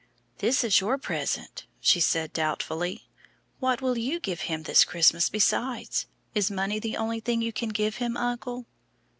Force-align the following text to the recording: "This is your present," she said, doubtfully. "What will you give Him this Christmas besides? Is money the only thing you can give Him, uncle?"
"This 0.39 0.63
is 0.63 0.81
your 0.81 0.97
present," 0.97 1.67
she 1.79 1.99
said, 1.99 2.33
doubtfully. 2.33 3.07
"What 3.59 3.83
will 3.83 3.99
you 3.99 4.19
give 4.19 4.41
Him 4.41 4.63
this 4.63 4.83
Christmas 4.83 5.29
besides? 5.29 6.07
Is 6.33 6.49
money 6.49 6.79
the 6.79 6.97
only 6.97 7.19
thing 7.19 7.43
you 7.43 7.53
can 7.53 7.69
give 7.69 7.97
Him, 7.97 8.17
uncle?" 8.17 8.65